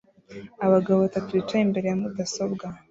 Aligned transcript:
Abagabo 0.65 0.97
batatu 1.05 1.29
bicaye 1.37 1.63
imbere 1.65 1.85
ya 1.89 1.97
mudasobwa 2.01 2.65